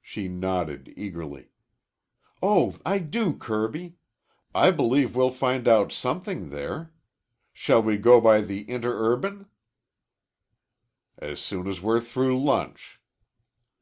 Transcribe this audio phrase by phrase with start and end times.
[0.00, 1.50] She nodded, eagerly.
[2.42, 3.98] "Oh, I do, Kirby!
[4.54, 6.94] I believe we'll find out something there.
[7.52, 9.44] Shall we go by the interurban?"
[11.18, 12.98] "As soon as we're through lunch."